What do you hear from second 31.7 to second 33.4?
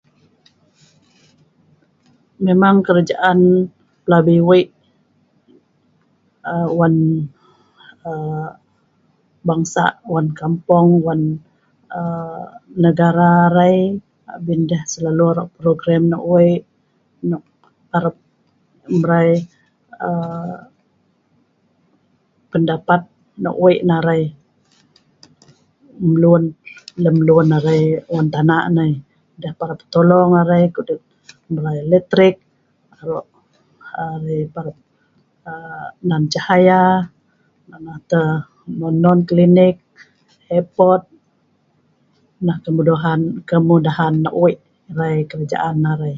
eletrik aro